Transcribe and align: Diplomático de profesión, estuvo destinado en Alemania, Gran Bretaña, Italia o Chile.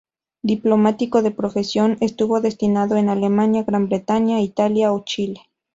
Diplomático 0.41 1.21
de 1.21 1.29
profesión, 1.29 1.97
estuvo 2.01 2.41
destinado 2.41 2.95
en 2.97 3.07
Alemania, 3.07 3.61
Gran 3.65 3.87
Bretaña, 3.87 4.41
Italia 4.41 4.91
o 4.93 5.03
Chile. 5.05 5.41